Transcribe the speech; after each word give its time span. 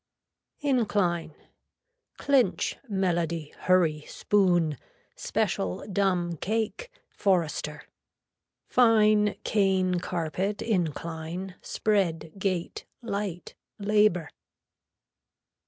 INCLINE. 0.61 1.35
Clinch, 2.17 2.75
melody, 2.89 3.53
hurry, 3.55 4.01
spoon, 4.07 4.79
special, 5.15 5.85
dumb, 5.87 6.37
cake, 6.37 6.89
forrester. 7.11 7.83
Fine, 8.65 9.35
cane, 9.43 9.99
carpet, 9.99 10.63
incline, 10.63 11.53
spread, 11.61 12.31
gate, 12.39 12.83
light, 13.03 13.53
labor. 13.77 14.31